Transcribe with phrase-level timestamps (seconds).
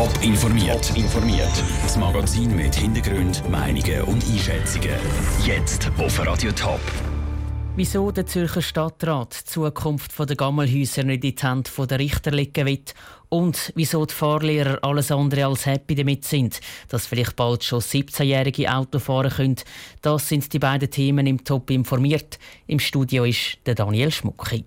[0.00, 0.96] Top informiert.
[0.96, 1.62] informiert.
[1.82, 4.96] Das Magazin mit Hintergrund, Meinungen und Einschätzungen.
[5.44, 6.80] Jetzt auf Radio Top.
[7.76, 12.64] Wieso der Zürcher Stadtrat die Zukunft der Gammelhäuser nicht in die Hand der Richter legen
[12.64, 12.82] will
[13.28, 18.74] und wieso die Fahrlehrer alles andere als happy damit sind, dass vielleicht bald schon 17-jährige
[18.74, 19.56] Auto fahren können,
[20.00, 22.38] das sind die beiden Themen im Top informiert.
[22.66, 24.64] Im Studio ist der Daniel Schmucki.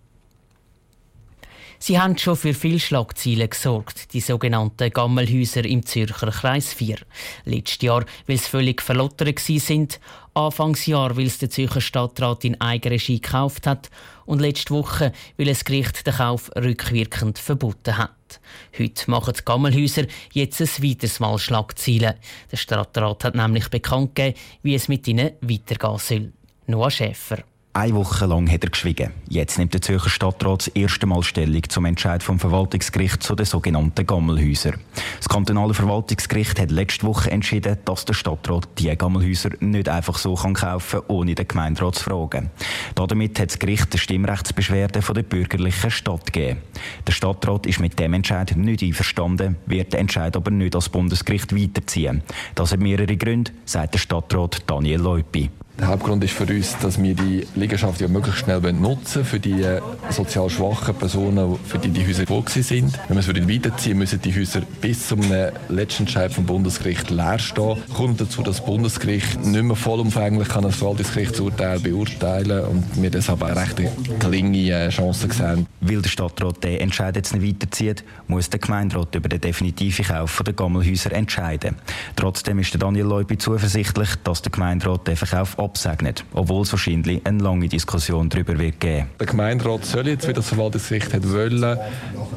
[1.85, 6.95] Sie haben schon für viele Schlagzeilen gesorgt, die sogenannten Gammelhäuser im Zürcher Kreis 4.
[7.43, 9.99] Letztes Jahr, weil sie völlig verlottert sind,
[10.33, 13.89] Anfangsjahr, weil es der Zürcher Stadtrat in Eigenregie gekauft hat
[14.25, 18.39] und letzte Woche, weil das Gericht den Kauf rückwirkend verboten hat.
[18.79, 22.13] Heute machen die Gammelhäuser jetzt ein weiteres Mal Schlagzeilen.
[22.49, 26.31] Der Stadtrat hat nämlich bekannt gegeben, wie es mit ihnen weitergehen soll.
[26.65, 27.43] Noah Schäfer.
[27.75, 29.09] Eine Woche lang hat er geschwiegen.
[29.27, 33.47] Jetzt nimmt der Zürcher Stadtrat das erste Mal Stellung zum Entscheid vom Verwaltungsgericht zu den
[33.47, 34.79] sogenannten Gammelhäusern.
[35.17, 40.35] Das kantonale Verwaltungsgericht hat letzte Woche entschieden, dass der Stadtrat die Gammelhäuser nicht einfach so
[40.35, 42.51] kaufen kann, ohne den Gemeinderat zu fragen.
[42.93, 46.61] Damit hat das Gericht die Stimmrechtsbeschwerde der bürgerlichen Stadt gegeben.
[47.07, 51.55] Der Stadtrat ist mit dem Entscheid nicht einverstanden, wird den Entscheid aber nicht als Bundesgericht
[51.55, 52.21] weiterziehen.
[52.53, 55.49] Das hat mehrere Gründe, sagt der Stadtrat Daniel Leupi.
[55.79, 59.63] Der Hauptgrund ist für uns, dass wir die Liegenschaft ja möglichst schnell nutzen für die
[59.63, 62.99] äh, sozial schwachen Personen, für die die Häuser vorgesehen sind.
[63.07, 65.21] Wenn wir es weiterziehen müssen die Häuser bis zum
[65.69, 67.77] letzten Entscheid vom Bundesgericht leer stehen.
[67.95, 73.41] Kommt dazu, dass das Bundesgericht nicht mehr vollumfänglich kann das Verwaltungsgerichtsurteil beurteilen und wir deshalb
[73.41, 73.81] eine recht
[74.19, 75.65] geringe äh, Chance sehen.
[75.81, 80.43] Weil der Stadtrat den Entscheid jetzt nicht weiterzieht, muss der Gemeinderat über den definitiven Kauf
[80.45, 81.77] der Gammelhäuser entscheiden.
[82.15, 87.41] Trotzdem ist Daniel Leupi zuversichtlich, dass der Gemeinderat den Verkauf absegnet, obwohl es wahrscheinlich eine
[87.41, 89.07] lange Diskussion darüber wird geben.
[89.19, 91.77] Der Gemeinderat soll jetzt, wie das Verwaltungsgericht hat wollen,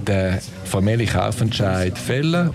[0.07, 2.51] den formellen Kaufentscheid fällen.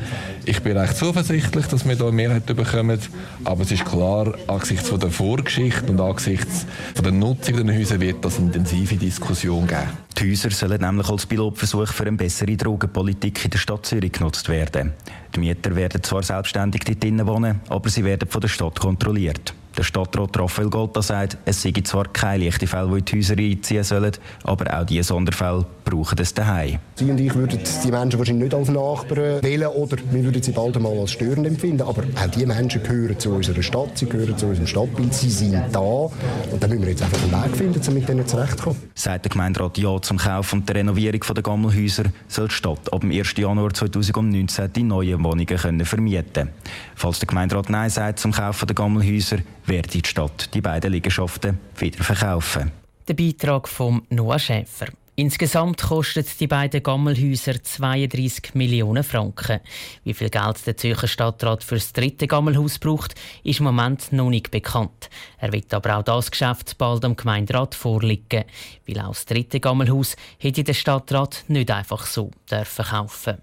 [0.46, 3.00] Ich bin recht zuversichtlich, dass wir hier eine Mehrheit bekommen,
[3.44, 8.00] aber es ist klar, angesichts von der Vorgeschichte und angesichts von der Nutzung der Häuser
[8.00, 9.90] wird das eine intensive Diskussion geben.
[10.18, 14.50] Die Häuser sollen nämlich als Pilotversuch für eine bessere Drogenpolitik in der Stadt Zürich genutzt
[14.50, 14.94] werden.
[15.36, 19.54] Die Mieter werden zwar selbstständig dort wohnen, aber sie werden von der Stadt kontrolliert.
[19.78, 23.38] Der Stadtrat Raphael Golta sagt, es seien zwar keine leichten Fälle, die in die Häuser
[23.38, 24.12] einziehen sollen,
[24.44, 26.80] aber auch diese Sonderfälle brauchen es daheim.
[27.02, 30.52] Sie und ich würden die Menschen wahrscheinlich nicht als Nachbarn wählen oder wir würden sie
[30.52, 34.38] bald einmal als störend empfinden, aber auch diese Menschen gehören zu unserer Stadt, sie gehören
[34.38, 36.12] zu unserem Stadtbild, sie sind da und
[36.60, 38.84] dann müssen wir jetzt einfach einen Weg finden, um mit denen zurechtzukommen.
[38.94, 43.02] Seit der Gemeinderat Ja zum Kauf und der Renovierung der Gammelhäuser soll die Stadt ab
[43.02, 43.34] dem 1.
[43.36, 46.50] Januar 2019 die neuen Wohnungen können vermieten können.
[46.94, 51.58] Falls der Gemeinderat Nein sagt zum Kauf der Gammelhäuser, werde die Stadt die beiden Liegenschaften
[51.80, 52.72] wieder verkaufen.
[53.08, 54.90] Der Beitrag von Noah Schäfer.
[55.22, 59.60] Insgesamt kosten die beiden Gammelhäuser 32 Millionen Franken.
[60.04, 64.32] Wie viel Geld der Zürcher Stadtrat für das dritte Gammelhaus braucht, ist im Moment noch
[64.32, 65.12] nicht bekannt.
[65.38, 68.46] Er wird aber auch das Geschäft bald am Gemeinderat vorlegen.
[68.88, 73.38] Weil auch das dritte Gammelhaus hätte der Stadtrat nicht einfach so dürfen kaufen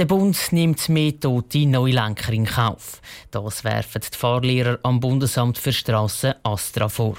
[0.00, 3.02] der Bund nimmt mehr tote Neulenker in Kauf.
[3.30, 7.16] Das werfen die Fahrlehrer am Bundesamt für Strassen Astra vor.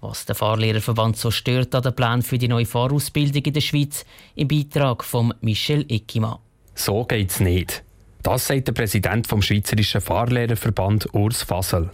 [0.00, 4.04] Was der Fahrlehrerverband so stört an den Plan für die neue Fahrausbildung in der Schweiz,
[4.34, 6.40] im Beitrag von Michel Eckima.
[6.74, 7.84] So geht's nicht.
[8.24, 11.90] Das sagt der Präsident vom Schweizerischen Fahrlehrerverband Urs Fasel.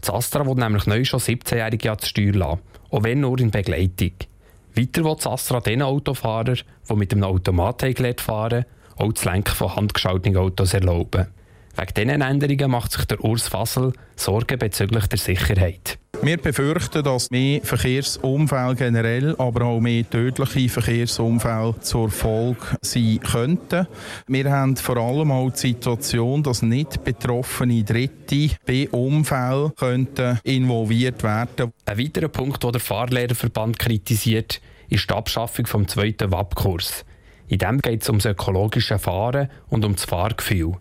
[0.00, 2.60] Das Astra will nämlich neu schon 17-Jährige an die Steuer lassen,
[2.90, 4.12] auch wenn nur in Begleitung.
[4.74, 7.84] Weiter will das Astra den Autofahrer, die mit einem Automat
[8.22, 8.64] fahren,
[8.96, 11.26] auch das Lenken von handgeschalteten Autos erlauben.
[11.76, 15.98] Wegen diesen Änderungen macht sich der Urs Fassel Sorgen bezüglich der Sicherheit.
[16.22, 23.86] Wir befürchten, dass mehr Verkehrsunfälle generell, aber auch mehr tödliche Verkehrsunfälle zur Folge sein könnten.
[24.26, 31.22] Wir haben vor allem auch die Situation, dass nicht betroffene Dritte bei Unfällen könnten involviert
[31.22, 31.72] werden.
[31.84, 37.04] Ein weiterer Punkt, den der Fahrlehrerverband kritisiert, ist die Abschaffung vom zweiten WAP-Kurs.
[37.48, 40.74] In dem geht es um das ökologische Fahren und um das Fahrgefühl.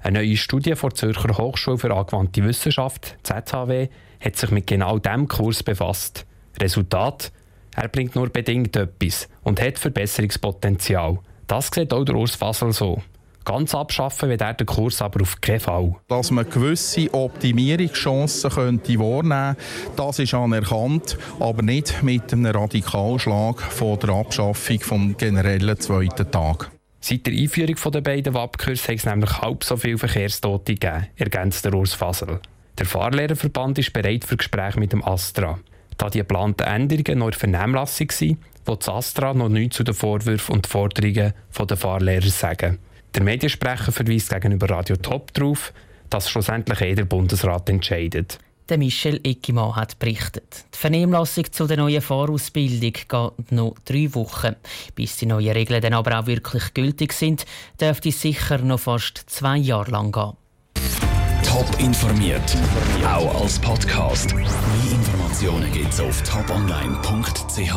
[0.00, 3.88] Eine neue Studie von der Zürcher Hochschule für angewandte Wissenschaft, ZHW,
[4.20, 6.26] hat sich mit genau diesem Kurs befasst.
[6.60, 7.32] Resultat?
[7.74, 11.18] Er bringt nur bedingt etwas und hat Verbesserungspotenzial.
[11.46, 13.00] Das sieht auch der Urs Fassel so.
[13.44, 15.94] Ganz abschaffen wird er den Kurs aber auf keinen Fall.
[16.08, 23.60] Dass man gewisse Optimierungschancen könnte wahrnehmen könnte, das ist anerkannt, aber nicht mit einem Radikalschlag
[23.60, 26.70] von der Abschaffung des generellen zweiten Tag.
[27.00, 31.64] Seit der Einführung der beiden WAP-Kurse hat es nämlich halb so viele Verkehrstote gegeben, ergänzt
[31.64, 32.38] der Urs Fasel.
[32.78, 35.58] Der Fahrlehrerverband ist bereit für Gespräche mit dem Astra.
[35.98, 39.94] Da die geplanten Änderungen noch in Vernehmlassung sind, will das Astra noch nichts zu den
[39.94, 42.78] Vorwürfen und Forderungen der Fahrlehrer sagen.
[43.14, 45.72] Der Mediensprecher verweist gegenüber Radio Top darauf,
[46.08, 48.38] dass schlussendlich jeder Bundesrat entscheidet.
[48.68, 50.64] Der Michel Eckimann hat berichtet.
[50.72, 54.56] Die Vernehmlassung zu der neuen Fahrausbildung geht noch drei Wochen.
[54.94, 57.44] Bis die neuen Regeln dann aber auch wirklich gültig sind,
[57.78, 60.32] dürfte es sicher noch fast zwei Jahre lang gehen.
[61.44, 62.56] Top informiert,
[63.04, 64.34] auch als Podcast.
[64.34, 64.46] Mehr
[64.90, 67.74] Informationen gibt es auf toponline.ch.